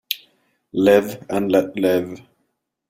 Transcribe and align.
Live 0.73 1.23
and 1.29 1.51
let 1.51 1.75
live 1.77 2.19